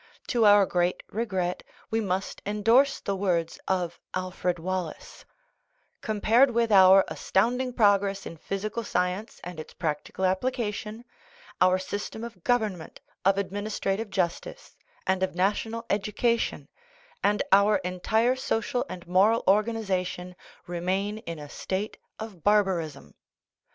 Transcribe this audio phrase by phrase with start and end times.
[0.29, 5.25] To our great regret we must en dorse the words of Alfred Wallace:
[6.01, 11.05] "Compared with our astounding progress in physical science and its practical application,
[11.61, 14.75] our system of government, of ad ministrative justice,
[15.05, 16.67] and of national education,
[17.23, 23.13] and our entire social and moral organization, remain in a state of barbarism."